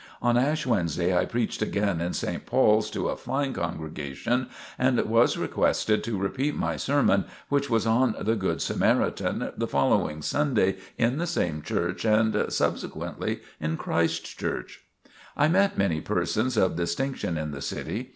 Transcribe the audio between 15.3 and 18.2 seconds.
I met many persons of distinction in the city.